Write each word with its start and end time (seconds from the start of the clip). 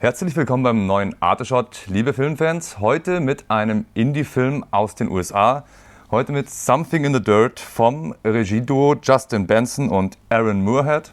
Herzlich 0.00 0.36
willkommen 0.36 0.62
beim 0.62 0.86
neuen 0.86 1.16
Arteshot, 1.20 1.88
liebe 1.88 2.12
Filmfans. 2.12 2.78
Heute 2.78 3.18
mit 3.18 3.50
einem 3.50 3.84
Indie-Film 3.94 4.64
aus 4.70 4.94
den 4.94 5.10
USA. 5.10 5.64
Heute 6.12 6.30
mit 6.30 6.48
Something 6.48 7.04
in 7.04 7.14
the 7.14 7.20
Dirt 7.20 7.58
vom 7.58 8.14
Regieduo 8.24 8.94
Justin 9.02 9.48
Benson 9.48 9.88
und 9.88 10.16
Aaron 10.28 10.62
Moorhead. 10.62 11.12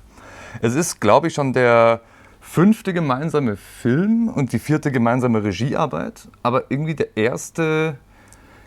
Es 0.62 0.76
ist, 0.76 1.02
glaube 1.02 1.30
ich, 1.30 1.34
schon 1.34 1.52
der 1.52 2.02
fünfte 2.40 2.94
gemeinsame 2.94 3.55
Film 3.55 4.27
und 4.27 4.54
die 4.54 4.59
vierte 4.59 4.91
gemeinsame 4.91 5.44
Regiearbeit, 5.44 6.27
aber 6.44 6.66
irgendwie 6.70 6.94
der 6.94 7.17
erste, 7.17 7.98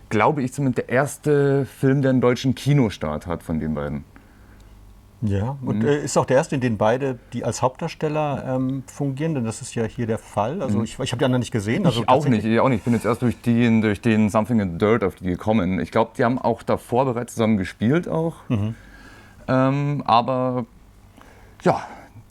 glaube 0.09 0.43
ich 0.43 0.53
zumindest, 0.53 0.89
der 0.89 0.97
erste 0.97 1.65
Film, 1.65 2.03
der 2.03 2.11
einen 2.11 2.21
deutschen 2.21 2.57
Kinostart 2.57 3.29
hat 3.29 3.45
von 3.45 3.61
den 3.61 3.73
beiden. 3.73 4.05
Ja, 5.21 5.57
und 5.63 5.83
äh, 5.83 6.05
ist 6.05 6.17
auch 6.17 6.27
der 6.27 6.37
erste, 6.37 6.55
in 6.55 6.61
dem 6.61 6.77
beide, 6.77 7.19
die 7.33 7.45
als 7.45 7.61
Hauptdarsteller 7.61 8.55
ähm, 8.55 8.85
fungieren, 8.87 9.35
denn 9.35 9.45
das 9.45 9.61
ist 9.61 9.75
ja 9.75 9.83
hier 9.85 10.07
der 10.07 10.19
Fall. 10.19 10.63
Also 10.63 10.83
ich, 10.85 10.99
ich 11.01 11.11
habe 11.11 11.19
die 11.19 11.25
anderen 11.25 11.41
nicht 11.41 11.51
gesehen. 11.51 11.85
Also 11.87 12.03
ich 12.03 12.09
auch 12.09 12.25
nicht, 12.27 12.45
ich 12.45 12.61
auch 12.61 12.69
nicht. 12.69 12.79
Ich 12.79 12.85
bin 12.85 12.95
jetzt 12.95 13.05
erst 13.05 13.23
durch 13.23 13.41
den, 13.41 13.81
durch 13.81 14.01
den 14.01 14.31
Something 14.31 14.61
in 14.61 14.73
the 14.73 14.79
Dirt 14.79 15.03
auf 15.03 15.17
die 15.17 15.25
gekommen. 15.25 15.81
Ich 15.81 15.91
glaube, 15.91 16.13
die 16.17 16.25
haben 16.25 16.39
auch 16.39 16.63
davor 16.63 17.05
bereits 17.05 17.35
zusammen 17.35 17.57
gespielt 17.57 18.07
auch. 18.07 18.37
Mhm. 18.49 18.77
Ähm, 19.49 20.03
aber 20.07 20.67
ja, 21.63 21.83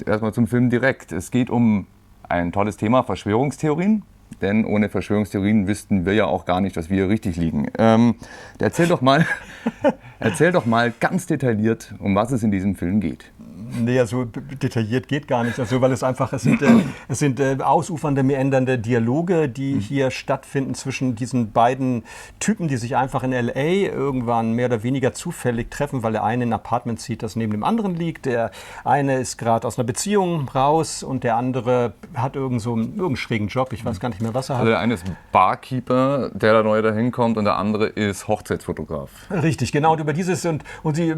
erstmal 0.06 0.34
zum 0.34 0.48
Film 0.48 0.70
direkt. 0.70 1.12
Es 1.12 1.30
geht 1.30 1.50
um 1.50 1.88
ein 2.30 2.54
tolles 2.54 2.78
Thema, 2.78 3.04
Verschwörungstheorien. 3.04 4.04
Denn 4.42 4.66
ohne 4.66 4.90
Verschwörungstheorien 4.90 5.68
wüssten 5.68 6.06
wir 6.06 6.14
ja 6.14 6.26
auch 6.26 6.46
gar 6.46 6.62
nicht, 6.62 6.78
dass 6.78 6.90
wir 6.90 6.98
hier 6.98 7.10
richtig 7.10 7.38
liegen. 7.38 7.68
Ähm, 7.78 8.16
erzähl, 8.60 8.88
doch 8.88 9.02
mal, 9.02 9.26
erzähl 10.20 10.52
doch 10.52 10.66
mal 10.66 10.94
ganz 11.00 11.26
detailliert, 11.26 11.96
um 12.00 12.16
was 12.16 12.32
es 12.32 12.44
in 12.44 12.52
diesem 12.52 12.76
Film 12.76 13.00
geht. 13.00 13.32
Nee, 13.70 14.04
so 14.06 14.26
detailliert 14.26 15.08
geht 15.08 15.28
gar 15.28 15.44
nicht. 15.44 15.60
Also, 15.60 15.82
weil 15.82 15.92
es 15.92 16.04
einfach, 16.04 16.34
es 16.34 16.44
sind, 16.44 16.62
äh, 16.62 16.68
es 17.08 17.20
sind 17.20 17.40
äh, 17.40 17.58
ausufernde, 17.62 18.24
meandernde 18.24 18.80
Dialoge, 18.80 19.50
die 19.50 19.76
mhm. 19.76 19.80
hier 19.80 20.12
stattfinden 20.12 20.76
zwischen 20.76 21.16
diesen 21.16 21.52
beiden 21.52 22.04
Typen, 22.40 22.68
die 22.68 22.78
sich 22.78 22.96
einfach 22.96 23.24
in 23.24 23.34
L.A. 23.34 23.92
irgendwann 23.92 24.52
mehr 24.54 24.68
oder 24.68 24.84
weniger 24.84 25.14
zufällig 25.14 25.72
treffen, 25.72 26.04
weil 26.04 26.14
der 26.14 26.24
eine 26.24 26.44
in 26.44 26.50
ein 26.50 26.54
Apartment 26.54 27.00
zieht, 27.00 27.24
das 27.24 27.36
neben 27.36 27.52
dem 27.52 27.64
anderen 27.64 27.96
liegt. 27.96 28.26
Der 28.26 28.52
eine 28.84 29.18
ist 29.18 29.38
gerade 29.38 29.68
aus 29.68 29.78
einer 29.78 29.86
Beziehung 29.86 30.48
raus 30.50 31.04
und 31.04 31.24
der 31.24 31.36
andere 31.36 31.94
hat 32.16 32.36
irgend 32.36 32.62
so 32.62 32.74
einen, 32.74 32.90
irgendeinen 32.90 33.16
schrägen 33.18 33.48
Job. 33.48 33.74
Ich 33.74 33.84
weiß 33.84 34.00
gar 34.00 34.10
nicht 34.10 34.22
mehr, 34.22 34.34
was 34.34 34.50
er 34.50 34.56
hat. 34.56 34.62
Also 34.62 34.72
der 34.72 34.80
eine 34.80 34.94
ist 34.94 35.06
Barkeeper, 35.32 36.30
der 36.34 36.54
da 36.54 36.64
neu 36.64 36.82
dahin 36.82 37.12
kommt 37.12 37.38
und 37.38 37.46
der 37.46 37.58
andere 37.58 37.88
ist 37.88 38.28
Hochzeitsfotograf. 38.28 39.10
Richtig, 39.32 39.72
genau. 39.72 39.94
Und 39.94 40.00
über 40.00 40.14
dieses 40.14 40.46
und, 40.46 40.64
und 40.84 40.96
sie 40.96 41.14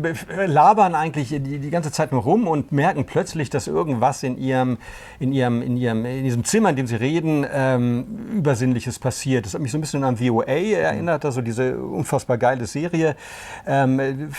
labern 0.45 0.95
eigentlich 0.95 1.29
die, 1.29 1.59
die 1.59 1.69
ganze 1.69 1.91
Zeit 1.91 2.11
nur 2.11 2.23
rum 2.23 2.38
rum 2.39 2.47
und 2.47 2.71
merken 2.71 3.05
plötzlich, 3.05 3.49
dass 3.49 3.67
irgendwas 3.67 4.23
in 4.23 4.37
ihrem, 4.37 4.77
in 5.19 5.31
ihrem, 5.31 5.61
in 5.61 5.77
ihrem, 5.77 6.05
in 6.05 6.23
diesem 6.23 6.43
Zimmer, 6.43 6.69
in 6.69 6.75
dem 6.75 6.87
sie 6.87 6.95
reden, 6.95 7.45
ähm, 7.51 8.29
Übersinnliches 8.33 8.99
passiert. 8.99 9.45
Das 9.45 9.53
hat 9.53 9.61
mich 9.61 9.71
so 9.71 9.77
ein 9.77 9.81
bisschen 9.81 10.03
an 10.03 10.17
VOA 10.17 10.45
erinnert, 10.45 11.25
also 11.25 11.41
diese 11.41 11.77
unfassbar 11.77 12.37
geile 12.37 12.65
Serie. 12.65 13.15
Ähm, 13.65 14.29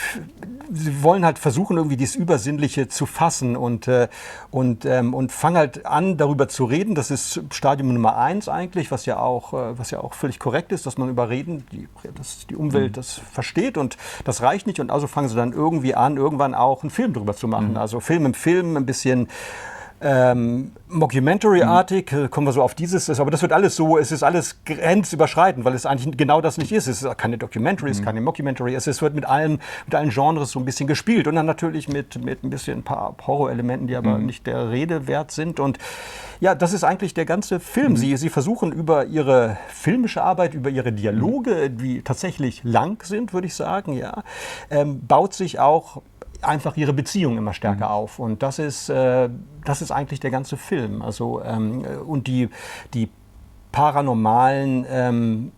sie 0.73 1.03
wollen 1.03 1.25
halt 1.25 1.39
versuchen, 1.39 1.77
irgendwie 1.77 1.97
dieses 1.97 2.17
Übersinnliche 2.17 2.89
zu 2.89 3.07
fassen 3.07 3.57
und, 3.57 3.89
äh, 3.89 4.09
und, 4.51 4.85
ähm, 4.85 5.15
und 5.15 5.33
fangen 5.33 5.57
halt 5.57 5.87
an, 5.87 6.17
darüber 6.17 6.49
zu 6.49 6.65
reden. 6.65 6.95
Das 6.95 7.11
ist 7.11 7.43
Stadium 7.53 7.93
Nummer 7.93 8.17
eins 8.17 8.49
eigentlich, 8.49 8.91
was 8.91 9.07
ja 9.07 9.19
auch, 9.19 9.53
äh, 9.53 9.79
was 9.79 9.91
ja 9.91 10.01
auch 10.01 10.15
völlig 10.15 10.39
korrekt 10.39 10.73
ist, 10.73 10.87
dass 10.87 10.99
man 10.99 11.09
über 11.09 11.29
Reden, 11.29 11.65
die, 11.73 11.89
dass 12.15 12.47
die 12.47 12.57
Umwelt 12.57 12.93
mhm. 12.93 12.95
das 12.95 13.21
versteht 13.33 13.77
und 13.77 13.97
das 14.25 14.43
reicht 14.43 14.67
nicht. 14.67 14.81
Und 14.81 14.91
also 14.91 15.07
fangen 15.07 15.29
sie 15.29 15.37
dann 15.37 15.53
irgendwie 15.53 15.95
an, 15.95 16.17
irgendwann 16.17 16.55
auch 16.55 16.83
einen 16.83 16.91
Film 16.91 17.13
darüber 17.13 17.35
zu 17.35 17.49
machen. 17.49 17.71
Mhm. 17.71 17.77
Also 17.91 17.99
Film 17.99 18.25
im 18.25 18.35
Film, 18.35 18.77
ein 18.77 18.87
bisschen 18.87 19.27
ähm, 20.01 20.73
Mockumentary-artig, 20.89 22.13
mhm. 22.13 22.31
kommen 22.31 22.47
wir 22.47 22.53
so 22.53 22.63
auf 22.63 22.75
dieses, 22.75 23.21
aber 23.21 23.31
das 23.31 23.43
wird 23.43 23.53
alles 23.53 23.77
so, 23.77 23.99
es 23.99 24.13
ist 24.13 24.23
alles 24.23 24.65
grenzüberschreitend, 24.65 25.65
weil 25.65 25.75
es 25.75 25.85
eigentlich 25.85 26.17
genau 26.17 26.41
das 26.41 26.57
nicht 26.57 26.73
ist. 26.73 26.87
Es 26.87 27.03
ist 27.03 27.19
keine 27.19 27.37
Documentary, 27.37 27.91
es 27.91 27.99
ist 27.99 28.03
mhm. 28.03 28.07
keine 28.07 28.21
Mockumentary, 28.23 28.75
es, 28.75 29.03
wird 29.03 29.15
mit 29.15 29.27
allen, 29.27 29.61
mit 29.87 29.95
allen 29.95 30.11
Genres 30.11 30.53
so 30.53 30.59
ein 30.59 30.65
bisschen 30.65 30.87
gespielt 30.87 31.27
und 31.27 31.35
dann 31.35 31.47
natürlich 31.47 31.89
mit, 31.89 32.25
mit 32.25 32.43
ein 32.43 32.51
bisschen 32.51 32.79
ein 32.79 32.83
paar 32.83 33.15
Horrorelementen, 33.27 33.89
die 33.89 33.97
aber 33.97 34.19
mhm. 34.19 34.27
nicht 34.27 34.47
der 34.47 34.71
Rede 34.71 35.07
wert 35.07 35.33
sind 35.33 35.61
und 35.61 35.79
ja, 36.41 36.55
das 36.55 36.73
ist 36.73 36.85
eigentlich 36.85 37.13
der 37.13 37.27
ganze 37.27 37.61
Film. 37.61 37.93
Mhm. 37.93 37.97
Sie, 37.97 38.17
sie 38.17 38.31
versuchen 38.31 38.73
über 38.73 39.05
ihre 39.05 39.59
filmische 39.69 40.23
Arbeit, 40.23 40.55
über 40.55 40.71
ihre 40.71 40.93
Dialoge, 40.93 41.69
die 41.69 42.01
tatsächlich 42.01 42.63
lang 42.65 43.05
sind, 43.05 43.35
würde 43.35 43.47
ich 43.47 43.55
sagen, 43.55 43.93
ja, 43.93 44.23
ähm, 44.71 45.07
baut 45.07 45.35
sich 45.35 45.59
auch 45.59 46.01
einfach 46.43 46.77
ihre 46.77 46.93
Beziehung 46.93 47.39
immer 47.39 47.53
stärker 47.53 47.87
mhm. 47.87 47.93
auf. 47.93 48.19
Und 48.19 48.43
das 48.43 48.59
ist, 48.59 48.89
äh, 48.89 49.29
das 49.65 49.83
ist 49.83 49.91
eigentlich 49.91 50.21
der 50.21 50.31
ganze 50.31 50.57
Film. 50.57 51.03
Also, 51.03 51.43
ähm, 51.43 51.85
und 52.07 52.27
die, 52.27 52.49
die 52.95 53.09
paranormalen 53.73 54.87
ähm, 54.89 55.53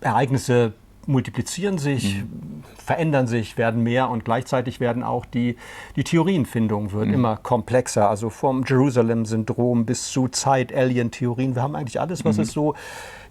Ereignisse 0.00 0.72
multiplizieren 1.06 1.78
sich, 1.78 2.16
mhm. 2.16 2.62
verändern 2.76 3.26
sich, 3.26 3.56
werden 3.56 3.82
mehr 3.82 4.10
und 4.10 4.26
gleichzeitig 4.26 4.78
werden 4.78 5.02
auch 5.02 5.24
die, 5.24 5.56
die 5.96 6.04
Theorienfindung 6.04 6.92
wird 6.92 7.08
mhm. 7.08 7.14
immer 7.14 7.36
komplexer. 7.36 8.10
Also 8.10 8.28
vom 8.28 8.64
Jerusalem-Syndrom 8.64 9.86
bis 9.86 10.10
zu 10.10 10.28
Zeit-Alien-Theorien. 10.28 11.54
Wir 11.54 11.62
haben 11.62 11.76
eigentlich 11.76 11.98
alles, 11.98 12.26
was 12.26 12.36
mhm. 12.36 12.42
es 12.42 12.52
so 12.52 12.74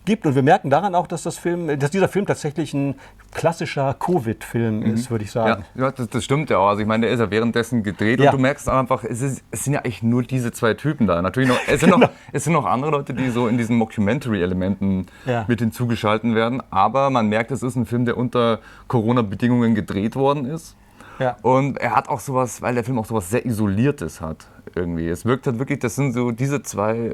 gibt. 0.07 0.25
Und 0.25 0.33
wir 0.33 0.41
merken 0.41 0.71
daran 0.71 0.95
auch, 0.95 1.05
dass, 1.05 1.21
das 1.21 1.37
Film, 1.37 1.79
dass 1.79 1.91
dieser 1.91 2.07
Film 2.07 2.25
tatsächlich 2.25 2.73
ein 2.73 2.95
klassischer 3.31 3.93
Covid-Film 3.93 4.79
mhm. 4.79 4.93
ist, 4.93 5.11
würde 5.11 5.25
ich 5.25 5.31
sagen. 5.31 5.65
Ja, 5.75 5.91
das, 5.91 6.09
das, 6.09 6.23
stimmt 6.23 6.49
ja 6.49 6.57
auch. 6.57 6.69
Also 6.69 6.81
ich 6.81 6.87
meine, 6.87 7.05
der 7.05 7.13
ist 7.13 7.19
ja 7.19 7.29
währenddessen 7.29 7.83
gedreht 7.83 8.19
ja. 8.19 8.31
und 8.31 8.37
du 8.37 8.41
merkst 8.41 8.67
einfach, 8.69 9.03
es, 9.03 9.21
ist, 9.21 9.43
es, 9.51 9.65
sind 9.65 9.73
ja 9.73 9.81
eigentlich 9.81 10.01
nur 10.01 10.23
diese 10.23 10.51
zwei 10.51 10.73
Typen 10.73 11.05
da. 11.05 11.21
Natürlich 11.21 11.49
noch, 11.49 11.59
es 11.67 11.81
sind, 11.81 11.91
genau. 11.91 12.07
noch, 12.07 12.09
es 12.31 12.45
sind 12.45 12.53
noch 12.53 12.65
andere 12.65 12.91
Leute, 12.91 13.13
die 13.13 13.29
so 13.29 13.47
in 13.47 13.57
diesen 13.57 13.77
Mockumentary-Elementen 13.77 15.05
ja. 15.25 15.45
mit 15.47 15.59
hinzugeschalten 15.59 16.33
werden. 16.33 16.63
Aber 16.71 17.09
man 17.09 17.27
merkt, 17.27 17.51
es 17.51 17.61
ist 17.61 17.75
ein 17.75 17.85
Film, 17.85 18.05
der 18.05 18.17
unter 18.17 18.59
Corona-Bedingungen 18.87 19.75
gedreht 19.75 20.15
worden 20.15 20.45
ist. 20.45 20.75
Ja. 21.19 21.35
Und 21.41 21.77
er 21.79 21.95
hat 21.95 22.09
auch 22.09 22.19
sowas, 22.19 22.61
weil 22.61 22.75
der 22.75 22.83
Film 22.83 22.97
auch 22.97 23.05
sowas 23.05 23.29
sehr 23.29 23.45
Isoliertes 23.45 24.21
hat 24.21 24.47
irgendwie. 24.75 25.07
Es 25.09 25.25
wirkt 25.25 25.47
halt 25.47 25.59
wirklich, 25.59 25.79
das 25.79 25.95
sind 25.95 26.13
so 26.13 26.31
diese 26.31 26.61
zwei 26.61 27.13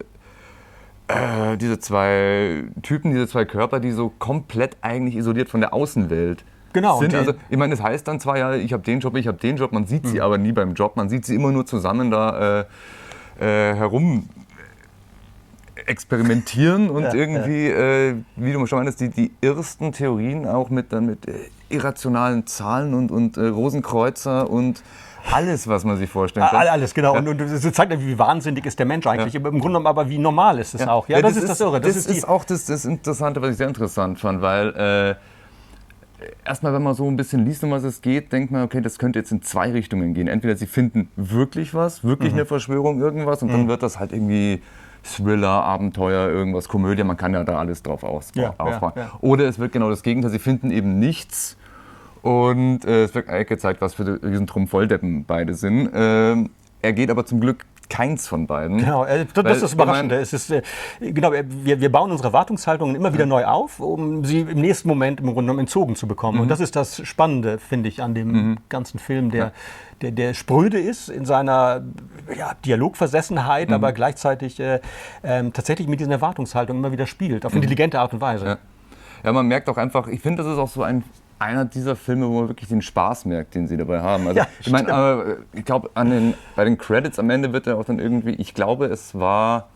äh, 1.08 1.58
diese 1.58 1.80
zwei 1.80 2.64
Typen, 2.81 3.12
diese 3.12 3.28
zwei 3.28 3.46
Körper, 3.46 3.80
die 3.80 3.91
so 3.91 4.09
komplett 4.09 4.78
eigentlich 4.81 5.16
isoliert 5.16 5.50
von 5.50 5.62
der 5.62 5.74
Außenwelt 5.74 6.44
genau, 6.74 7.00
sind. 7.00 7.14
Also, 7.14 7.34
ich 7.50 7.58
meine, 7.58 7.75
das 7.75 7.84
heißt 7.84 8.08
dann 8.08 8.19
zwar 8.19 8.38
ja, 8.38 8.53
ich 8.56 8.74
habe 8.74 8.84
den 8.84 9.00
Job, 9.00 9.16
ich 9.16 9.28
habe 9.28 9.38
den 9.38 9.58
Job, 9.58 9.72
man 9.72 9.86
sieht 9.86 10.08
sie 10.08 10.18
mhm. 10.18 10.22
aber 10.22 10.38
nie 10.38 10.52
beim 10.52 10.74
Job, 10.74 10.96
man 10.96 11.09
sieht 11.09 11.25
sie 11.25 11.36
immer 11.36 11.52
nur 11.52 11.66
zusammen 11.66 12.12
da 12.12 12.62
äh, 12.62 12.66
äh, 13.40 13.75
herum 13.75 14.30
experimentieren 15.86 16.90
und 16.90 17.04
ja, 17.04 17.14
irgendwie, 17.14 17.68
ja. 17.68 18.10
Äh, 18.10 18.16
wie 18.36 18.54
du 18.54 18.66
schon 18.66 18.84
meinst, 18.84 19.00
die, 19.00 19.10
die 19.10 19.32
ersten 19.42 19.92
Theorien 19.92 20.48
auch 20.48 20.70
mit, 20.70 20.94
dann 20.94 21.06
mit 21.06 21.28
äh, 21.28 21.50
irrationalen 21.70 22.46
Zahlen 22.48 22.94
und, 22.94 23.12
und 23.12 23.38
äh, 23.38 23.48
Rosenkreuzer 23.48 24.50
und 24.50 24.84
alles, 25.32 25.68
was 25.68 25.86
man 25.86 25.98
sich 25.98 26.10
vorstellen 26.10 26.46
kann. 26.50 26.68
Alles, 26.68 26.94
genau. 26.94 27.14
Ja. 27.14 27.20
Und, 27.20 27.28
und 27.28 27.40
es 27.40 27.72
zeigt, 27.72 27.98
wie 28.00 28.18
wahnsinnig 28.18 28.66
ist 28.66 28.78
der 28.78 28.86
Mensch 28.86 29.08
eigentlich. 29.08 29.34
Ja. 29.34 29.40
Im 29.40 29.44
Grunde 29.44 29.62
genommen 29.62 29.88
aber, 29.88 30.10
wie 30.10 30.18
normal 30.18 30.60
ist 30.60 30.76
es 30.76 30.82
ja. 30.82 30.92
auch. 30.92 31.08
Ja, 31.08 31.22
das, 31.22 31.36
das, 31.36 31.44
ist 31.44 31.50
das 31.50 31.60
Irre. 31.62 31.80
Das, 31.80 31.96
das 31.96 32.06
ist, 32.06 32.18
ist, 32.18 32.28
auch 32.28 32.44
das, 32.44 32.66
das, 32.66 32.86
Interessante, 32.86 33.42
was 33.42 33.52
ich 33.52 33.58
sehr 33.58 33.68
interessant 33.68 34.20
fand, 34.20 34.42
weil 34.42 34.70
äh, 34.76 35.16
erstmal, 36.46 36.74
wenn 36.74 36.84
man 36.84 36.94
so 36.94 37.08
ein 37.08 37.16
bisschen 37.16 37.46
liest, 37.46 37.64
um 37.64 37.72
was 37.72 37.84
es 37.84 38.02
geht, 38.02 38.32
denkt 38.32 38.52
man, 38.52 38.64
okay, 38.64 38.82
das 38.82 39.00
könnte 39.00 39.20
jetzt 39.20 39.32
in 39.32 39.42
zwei 39.42 39.72
Richtungen 39.72 40.14
gehen. 40.14 40.28
Entweder 40.28 40.56
sie 40.56 40.68
finden 40.68 41.10
wirklich 41.16 41.74
was, 41.74 42.04
wirklich 42.04 42.34
mhm. 42.34 42.40
eine 42.40 42.46
Verschwörung, 42.46 43.00
irgendwas, 43.00 43.42
und 43.42 43.50
mhm. 43.50 43.54
dann 43.54 43.68
wird 43.70 43.84
das 43.84 44.00
halt 44.00 44.12
irgendwie 44.12 44.62
Thriller, 45.03 45.64
Abenteuer, 45.64 46.30
irgendwas, 46.30 46.68
Komödie, 46.68 47.03
man 47.03 47.18
kann 47.18 47.34
ja 47.34 47.44
da 47.44 47.58
alles 47.59 47.84
drauf 47.84 48.03
aus, 48.03 48.31
ja, 48.36 48.53
aufbauen. 48.58 48.94
Ja. 48.96 49.12
Oder 49.22 49.46
es 49.47 49.59
wird 49.59 49.72
genau 49.72 49.90
das 49.90 50.02
Gegenteil, 50.02 50.31
sie 50.31 50.40
finden 50.40 50.72
eben 50.72 51.00
nichts 51.00 51.58
und 52.22 52.86
äh, 52.86 53.03
es 53.03 53.13
wird 53.13 53.28
eigentlich 53.28 53.50
gezeigt, 53.50 53.81
was 53.81 53.94
für 53.94 54.22
Riesentrum 54.24 54.68
Volldeppen 54.68 55.25
beide 55.25 55.54
sind. 55.54 55.89
Ähm, 55.94 56.50
er 56.81 56.94
geht 56.94 57.10
aber 57.10 57.25
zum 57.25 57.42
Glück 57.42 57.66
keins 57.89 58.27
von 58.27 58.47
beiden. 58.47 58.77
Genau, 58.77 59.06
äh, 59.06 59.25
das, 59.33 59.44
das 59.44 59.56
ist 59.57 59.63
das 59.63 59.74
Überraschende. 59.74 60.15
Es 60.15 60.33
ist, 60.33 60.50
äh, 60.51 60.62
genau, 61.00 61.31
wir, 61.31 61.81
wir 61.81 61.91
bauen 61.91 62.12
unsere 62.12 62.30
Erwartungshaltungen 62.30 62.95
immer 62.95 63.13
wieder 63.13 63.25
neu 63.25 63.45
auf, 63.45 63.80
um 63.80 64.25
sie 64.25 64.41
im 64.41 64.62
nächsten 64.62 64.88
Moment 64.88 65.19
im 65.19 65.27
Grunde 65.27 65.41
genommen 65.41 65.59
entzogen 65.59 65.95
zu 65.95 66.07
bekommen. 66.07 66.38
Mhm. 66.38 66.44
Und 66.44 66.47
das 66.50 66.59
ist 66.59 66.75
das 66.75 67.06
Spannende, 67.06 67.59
finde 67.59 67.89
ich, 67.89 68.01
an 68.01 68.13
dem 68.15 68.31
mhm. 68.31 68.57
ganzen 68.69 69.00
Film, 69.00 69.31
der, 69.31 69.45
ja. 69.45 69.51
der, 70.01 70.12
der 70.12 70.33
spröde 70.33 70.80
ist 70.80 71.09
in 71.09 71.25
seiner 71.25 71.83
ja, 72.38 72.53
Dialogversessenheit, 72.65 73.69
mhm. 73.69 73.75
aber 73.75 73.91
gleichzeitig 73.91 74.59
äh, 74.59 74.80
äh, 75.21 75.50
tatsächlich 75.51 75.88
mit 75.88 76.00
diesen 76.00 76.12
Erwartungshaltungen 76.12 76.83
immer 76.83 76.91
wieder 76.91 77.07
spielt, 77.07 77.45
auf 77.45 77.53
mhm. 77.53 77.57
intelligente 77.57 78.00
Art 78.00 78.13
und 78.13 78.21
Weise. 78.21 78.45
Ja. 78.45 78.57
ja, 79.24 79.31
man 79.31 79.47
merkt 79.47 79.69
auch 79.69 79.77
einfach, 79.77 80.07
ich 80.07 80.21
finde, 80.21 80.44
das 80.44 80.51
ist 80.51 80.57
auch 80.57 80.69
so 80.69 80.83
ein 80.83 81.03
einer 81.44 81.66
dieser 81.66 81.95
Filme, 81.95 82.28
wo 82.28 82.40
man 82.40 82.50
wirklich 82.50 82.69
den 82.69 82.81
Spaß 82.81 83.25
merkt, 83.25 83.56
den 83.56 83.68
sie 83.68 83.78
dabei 83.78 84.01
haben. 84.01 84.28
Also, 84.28 84.40
ja, 84.40 84.48
ich 84.60 84.72
meine, 84.72 84.94
aber 84.94 85.38
ich 85.54 85.66
glaube, 85.66 85.90
bei 85.94 86.63
den 86.63 86.78
Credits 86.78 87.19
am 87.19 87.30
Ende 87.30 87.54
wird 87.54 87.68
er 87.68 87.78
auch 87.78 87.86
dann 87.86 88.00
irgendwie, 88.00 88.31
ich 88.31 88.54
glaube, 88.54 88.86
es 88.88 89.13
war 89.13 89.69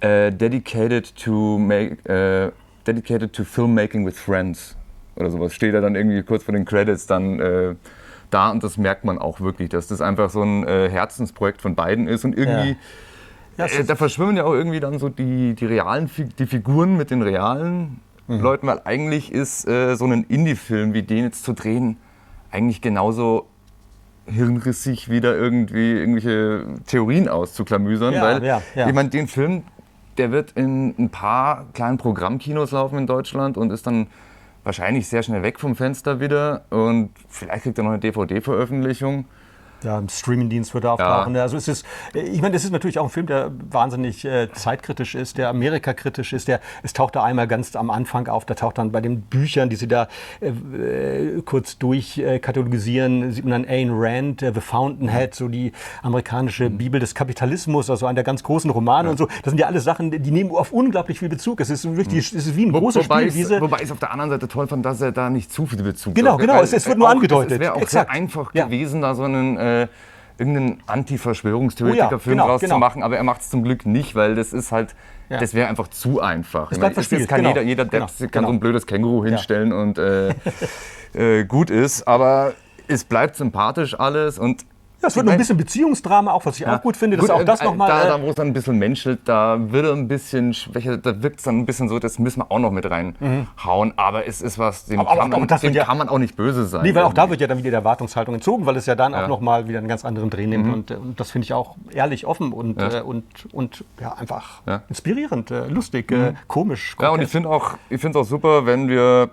äh, 0.00 0.30
dedicated 0.30 1.14
to 1.16 1.58
make, 1.58 2.08
äh, 2.08 2.52
dedicated 2.86 3.32
to 3.32 3.44
filmmaking 3.44 4.06
with 4.06 4.18
friends 4.18 4.76
oder 5.16 5.30
sowas. 5.30 5.52
Steht 5.52 5.74
er 5.74 5.80
dann 5.80 5.96
irgendwie 5.96 6.22
kurz 6.22 6.44
vor 6.44 6.54
den 6.54 6.64
Credits 6.64 7.06
dann 7.06 7.40
äh, 7.40 7.74
da 8.30 8.50
und 8.50 8.62
das 8.62 8.76
merkt 8.76 9.04
man 9.04 9.18
auch 9.18 9.40
wirklich, 9.40 9.68
dass 9.70 9.88
das 9.88 10.00
einfach 10.00 10.30
so 10.30 10.42
ein 10.42 10.66
äh, 10.66 10.88
Herzensprojekt 10.88 11.60
von 11.60 11.74
beiden 11.74 12.06
ist 12.06 12.24
und 12.24 12.36
irgendwie. 12.36 12.70
Ja 12.70 12.76
ja, 13.58 13.66
äh, 13.66 13.84
da 13.84 13.96
verschwimmen 13.96 14.36
ja 14.36 14.44
auch 14.44 14.52
irgendwie 14.52 14.80
dann 14.80 14.98
so 14.98 15.08
die, 15.08 15.54
die 15.54 15.66
realen, 15.66 16.10
die 16.38 16.46
Figuren 16.46 16.96
mit 16.96 17.10
den 17.10 17.22
realen 17.22 18.00
mhm. 18.26 18.40
Leuten, 18.40 18.66
weil 18.66 18.80
eigentlich 18.84 19.32
ist 19.32 19.66
äh, 19.66 19.96
so 19.96 20.06
ein 20.06 20.24
Indie-Film 20.24 20.94
wie 20.94 21.02
den 21.02 21.24
jetzt 21.24 21.44
zu 21.44 21.52
drehen 21.52 21.96
eigentlich 22.50 22.80
genauso 22.80 23.46
hirnrissig 24.26 25.08
wieder 25.08 25.36
irgendwie 25.36 25.92
irgendwelche 25.92 26.66
Theorien 26.86 27.28
auszuklamüsern, 27.28 28.14
ja, 28.14 28.22
weil 28.22 28.44
ja, 28.44 28.62
ja. 28.74 28.88
ich 28.88 28.94
meine, 28.94 29.08
den 29.08 29.28
Film, 29.28 29.62
der 30.18 30.32
wird 30.32 30.52
in 30.52 30.94
ein 30.98 31.10
paar 31.10 31.66
kleinen 31.74 31.98
Programmkinos 31.98 32.72
laufen 32.72 32.98
in 32.98 33.06
Deutschland 33.06 33.56
und 33.56 33.70
ist 33.70 33.86
dann 33.86 34.08
wahrscheinlich 34.64 35.06
sehr 35.06 35.22
schnell 35.22 35.42
weg 35.42 35.60
vom 35.60 35.76
Fenster 35.76 36.18
wieder 36.18 36.64
und 36.70 37.10
vielleicht 37.28 37.64
kriegt 37.64 37.78
er 37.78 37.84
noch 37.84 37.92
eine 37.92 38.00
DVD-Veröffentlichung 38.00 39.26
ja, 39.82 39.98
im 39.98 40.08
Streamingdienst 40.08 40.74
wird 40.74 40.84
er 40.84 40.92
auftauchen. 40.92 41.34
Ja. 41.34 41.42
Also 41.42 41.56
es 41.56 41.68
ist, 41.68 41.86
ich 42.14 42.40
meine, 42.40 42.56
es 42.56 42.64
ist 42.64 42.70
natürlich 42.70 42.98
auch 42.98 43.04
ein 43.04 43.10
Film, 43.10 43.26
der 43.26 43.50
wahnsinnig 43.70 44.24
äh, 44.24 44.50
zeitkritisch 44.52 45.14
ist, 45.14 45.38
der 45.38 45.48
Amerikakritisch 45.48 46.32
ist. 46.32 46.48
Der, 46.48 46.60
es 46.82 46.92
taucht 46.92 47.16
da 47.16 47.24
einmal 47.24 47.46
ganz 47.46 47.76
am 47.76 47.90
Anfang 47.90 48.28
auf, 48.28 48.44
da 48.44 48.54
taucht 48.54 48.78
dann 48.78 48.92
bei 48.92 49.00
den 49.00 49.22
Büchern, 49.22 49.68
die 49.70 49.76
sie 49.76 49.88
da 49.88 50.08
äh, 50.40 50.48
äh 50.48 51.42
kurz 51.42 51.78
durchkatalogisieren, 51.78 53.22
äh, 53.22 53.32
sieht 53.32 53.44
man 53.44 53.62
dann 53.62 53.70
Ayn 53.70 53.90
Rand, 53.92 54.42
äh, 54.42 54.52
The 54.54 54.60
Fountainhead, 54.60 55.34
so 55.34 55.48
die 55.48 55.72
amerikanische 56.02 56.70
mhm. 56.70 56.78
Bibel 56.78 57.00
des 57.00 57.14
Kapitalismus, 57.14 57.90
also 57.90 58.06
einer 58.06 58.16
der 58.16 58.24
ganz 58.24 58.42
großen 58.42 58.70
Romane 58.70 59.08
ja. 59.08 59.10
und 59.12 59.18
so. 59.18 59.26
Das 59.42 59.50
sind 59.50 59.58
ja 59.58 59.66
alles 59.66 59.84
Sachen, 59.84 60.10
die 60.10 60.30
nehmen 60.30 60.50
auf 60.50 60.72
unglaublich 60.72 61.18
viel 61.18 61.28
Bezug. 61.28 61.60
Es 61.60 61.70
ist 61.70 61.84
wirklich, 61.96 62.32
mhm. 62.32 62.38
es 62.38 62.46
ist 62.46 62.56
wie 62.56 62.66
ein 62.66 62.72
Wo, 62.72 62.80
großes 62.80 63.04
wobei 63.04 63.22
Spielwiese. 63.22 63.60
wobei 63.60 63.78
ich 63.78 63.84
es 63.84 63.92
auf 63.92 63.98
der 63.98 64.10
anderen 64.10 64.30
Seite 64.30 64.48
toll 64.48 64.66
fand, 64.66 64.84
dass 64.84 65.00
er 65.00 65.12
da 65.12 65.30
nicht 65.30 65.52
zu 65.52 65.66
viel 65.66 65.82
Bezug 65.82 66.14
Genau, 66.14 66.32
hat. 66.32 66.40
genau, 66.40 66.60
es, 66.60 66.72
es, 66.72 66.86
wird 66.86 66.98
nur 66.98 67.08
angedeutet. 67.08 67.52
Es 67.52 67.58
wäre 67.60 67.74
auch 67.74 67.80
Exakt. 67.80 68.10
sehr 68.10 68.10
einfach 68.10 68.52
gewesen, 68.52 69.02
da 69.02 69.14
so 69.14 69.24
einen 69.24 69.56
äh, 69.82 69.88
irgendeinen 70.38 70.82
Anti-Verschwörungstheoretiker-Film 70.86 72.34
oh 72.34 72.38
ja, 72.38 72.42
genau, 72.42 72.46
draus 72.46 72.60
genau. 72.60 72.74
zu 72.74 72.78
machen, 72.78 73.02
aber 73.02 73.16
er 73.16 73.22
macht 73.22 73.40
es 73.40 73.50
zum 73.50 73.62
Glück 73.62 73.86
nicht, 73.86 74.14
weil 74.14 74.34
das 74.34 74.52
ist 74.52 74.70
halt, 74.70 74.94
ja. 75.28 75.38
das 75.38 75.54
wäre 75.54 75.68
einfach 75.68 75.88
zu 75.88 76.20
einfach. 76.20 76.68
Das 76.68 76.78
bleibt 76.78 76.94
verspielt, 76.94 77.28
kann 77.28 77.38
genau. 77.38 77.50
jeder, 77.50 77.62
jeder 77.62 77.84
genau, 77.86 78.06
kann 78.06 78.28
genau. 78.30 78.48
so 78.48 78.52
ein 78.52 78.60
blödes 78.60 78.86
Känguru 78.86 79.24
hinstellen 79.24 79.70
ja. 79.70 79.76
und 79.80 79.98
äh, 79.98 80.34
äh, 81.40 81.44
gut 81.44 81.70
ist, 81.70 82.06
aber 82.06 82.52
es 82.88 83.04
bleibt 83.04 83.36
sympathisch 83.36 83.98
alles 83.98 84.38
und 84.38 84.66
ja, 85.02 85.08
es 85.08 85.16
wird 85.16 85.26
noch 85.26 85.32
ein 85.32 85.38
bisschen 85.38 85.56
Beziehungsdrama, 85.56 86.32
auch 86.32 86.44
was 86.46 86.56
ich 86.56 86.66
ja. 86.66 86.76
auch 86.76 86.82
gut 86.82 86.96
finde. 86.96 87.16
Gut, 87.16 87.30
auch 87.30 87.44
das 87.44 87.60
äh, 87.60 87.64
noch 87.64 87.76
mal, 87.76 87.86
da, 87.86 88.06
da 88.06 88.22
wo 88.22 88.28
es 88.30 88.34
dann 88.34 88.48
ein 88.48 88.52
bisschen 88.52 88.78
menschelt, 88.78 89.20
da 89.24 89.58
wird 89.70 89.86
er 89.86 89.92
ein 89.92 90.08
bisschen 90.08 90.54
schwächer, 90.54 90.96
da 90.96 91.22
wirkt 91.22 91.38
es 91.38 91.44
dann 91.44 91.58
ein 91.58 91.66
bisschen 91.66 91.88
so, 91.88 91.98
das 91.98 92.18
müssen 92.18 92.40
wir 92.40 92.50
auch 92.50 92.58
noch 92.58 92.70
mit 92.70 92.90
reinhauen. 92.90 93.88
Mhm. 93.88 93.94
Aber 93.96 94.26
es 94.26 94.40
ist 94.40 94.58
was, 94.58 94.86
dem, 94.86 95.00
aber, 95.00 95.28
kann, 95.28 95.30
man, 95.30 95.46
dem 95.46 95.72
ja, 95.74 95.84
kann 95.84 95.98
man 95.98 96.08
auch 96.08 96.18
nicht 96.18 96.34
böse 96.34 96.64
sein. 96.64 96.82
Nee, 96.82 96.88
weil 96.88 97.02
irgendwie. 97.02 97.20
auch 97.20 97.24
da 97.24 97.30
wird 97.30 97.40
ja 97.40 97.46
dann 97.46 97.58
wieder 97.58 97.70
die 97.70 97.74
Erwartungshaltung 97.74 98.34
entzogen, 98.34 98.64
weil 98.64 98.76
es 98.76 98.86
ja 98.86 98.94
dann 98.94 99.12
ja. 99.12 99.24
auch 99.24 99.28
noch 99.28 99.40
mal 99.40 99.68
wieder 99.68 99.78
einen 99.78 99.88
ganz 99.88 100.04
anderen 100.04 100.30
Dreh 100.30 100.46
nimmt. 100.46 100.66
Mhm. 100.66 100.72
Und, 100.72 100.90
und, 100.90 101.20
das 101.20 101.30
finde 101.30 101.44
ich 101.44 101.52
auch 101.52 101.76
ehrlich 101.92 102.26
offen 102.26 102.52
und, 102.52 102.80
ja. 102.80 102.98
äh, 102.98 103.02
und, 103.02 103.24
und 103.52 103.84
ja, 104.00 104.14
einfach 104.14 104.62
inspirierend, 104.88 105.50
äh, 105.50 105.66
lustig, 105.66 106.10
äh, 106.10 106.16
mhm. 106.16 106.24
äh, 106.24 106.34
komisch. 106.46 106.96
Ja, 107.00 107.10
und 107.10 107.20
ich 107.20 107.28
finde 107.28 107.50
auch, 107.50 107.76
es 107.90 108.04
auch 108.16 108.24
super, 108.24 108.66
wenn 108.66 108.88
wir 108.88 109.30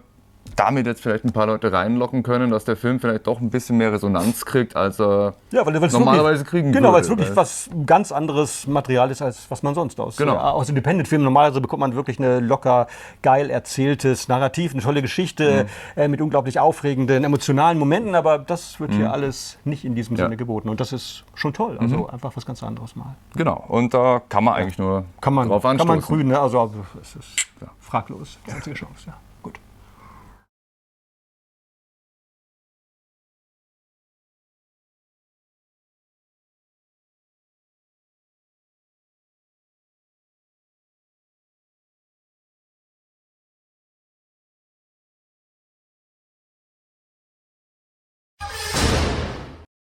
damit 0.56 0.86
jetzt 0.86 1.02
vielleicht 1.02 1.26
ein 1.26 1.32
paar 1.32 1.48
Leute 1.48 1.72
reinlocken 1.72 2.24
können, 2.24 2.52
dass 2.52 2.66
der 2.66 2.76
Film 2.76 3.00
vielleicht 3.00 3.28
doch 3.28 3.42
ein 3.42 3.50
bisschen 3.50 3.78
mehr 3.78 3.92
Resonanz 3.92 4.46
kriegt, 4.46 4.76
als 4.76 5.00
er 5.00 5.34
ja, 5.52 5.66
weil, 5.66 5.74
normalerweise 5.74 6.40
wirklich, 6.42 6.50
kriegen 6.50 6.72
Genau, 6.72 6.94
weil 6.94 7.02
es 7.02 7.10
wirklich 7.10 7.36
was 7.36 7.70
ganz 7.86 8.12
anderes 8.12 8.68
Material 8.68 9.10
ist, 9.12 9.22
als 9.22 9.50
was 9.50 9.64
man 9.64 9.74
sonst 9.74 10.00
aus, 10.00 10.18
genau. 10.18 10.36
äh, 10.36 10.40
aus 10.40 10.70
Independent-Filmen. 10.70 11.24
Normalerweise 11.24 11.62
bekommt 11.62 11.80
man 11.80 11.96
wirklich 11.96 12.20
eine 12.20 12.40
locker, 12.40 12.88
geil 13.22 13.50
erzähltes 13.50 14.28
Narrativ, 14.28 14.74
eine 14.74 14.82
tolle 14.82 15.02
Geschichte 15.02 15.68
mhm. 15.96 16.02
äh, 16.02 16.08
mit 16.08 16.22
unglaublich 16.22 16.60
aufregenden, 16.60 17.24
emotionalen 17.24 17.80
Momenten, 17.80 18.16
aber 18.16 18.38
das 18.38 18.80
wird 18.80 18.92
mhm. 18.92 18.98
hier 18.98 19.12
alles 19.12 19.58
nicht 19.64 19.86
in 19.86 19.96
diesem 19.96 20.16
ja. 20.18 20.26
Sinne 20.26 20.38
geboten. 20.38 20.70
Und 20.70 20.80
das 20.80 20.94
ist 20.94 21.24
schon 21.34 21.54
toll. 21.54 21.78
Also 21.80 21.98
mhm. 21.98 22.10
einfach 22.10 22.36
was 22.36 22.46
ganz 22.46 22.62
anderes 22.64 22.96
mal. 22.96 23.16
Genau, 23.36 23.64
und 23.68 23.94
da 23.94 24.22
kann 24.30 24.44
man 24.44 24.56
eigentlich 24.56 24.78
nur 24.78 25.06
kann 25.22 25.34
man, 25.34 25.50
drauf 25.50 25.66
anstoßen. 25.66 25.90
Kann 25.90 26.00
man 26.00 26.06
grün, 26.06 26.28
ne? 26.28 26.40
also 26.40 26.72
es 27.02 27.16
ist 27.16 27.48
ja. 27.62 27.68
fraglos, 27.80 28.38
die 28.48 28.52
einzige 28.52 28.76
Chance, 28.76 29.08
ja. 29.08 29.14